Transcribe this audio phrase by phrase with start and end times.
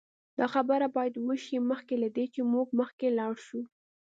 [0.39, 3.61] دا خبره باید وشي مخکې له دې چې موږ مخکې لاړ شو